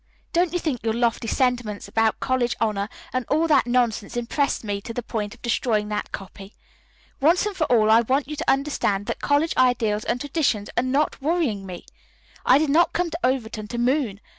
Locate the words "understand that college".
8.51-9.55